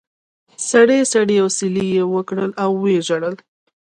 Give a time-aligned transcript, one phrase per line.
[0.69, 3.35] سړې سړې اسوېلې یې وکړې او و یې ژړل.